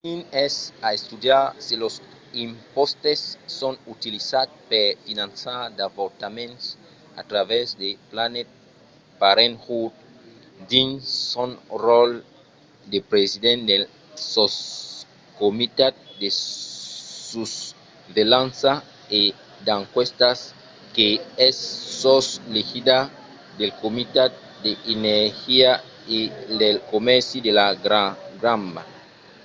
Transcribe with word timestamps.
stearns 0.01 0.29
es 0.45 0.55
a 0.87 0.89
estudiar 0.99 1.45
se 1.67 1.75
los 1.83 1.95
impòstes 2.47 3.19
son 3.59 3.73
utilizats 3.95 4.55
per 4.69 4.87
finançar 5.05 5.59
d'avortaments 5.77 6.63
a 7.19 7.21
travèrs 7.31 7.69
de 7.81 7.89
planned 8.11 8.47
parenthood 9.21 9.93
dins 10.71 11.01
son 11.33 11.49
ròtle 11.85 12.19
de 12.93 12.99
president 13.11 13.59
del 13.71 13.83
soscomitat 14.33 15.93
de 16.21 16.29
susvelhança 17.31 18.71
e 19.19 19.21
d'enquèstas 19.65 20.37
qu'es 20.95 21.57
sos 22.01 22.27
l'egida 22.53 22.99
del 23.59 23.71
comitat 23.83 24.31
de 24.65 24.71
l'energia 24.87 25.71
e 26.17 26.19
del 26.61 26.77
comèrci 26.91 27.37
de 27.47 27.51
la 27.59 27.67
cambra 28.43 28.83